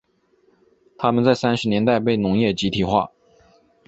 [0.97, 3.11] 他们在三十年代被农业集体化。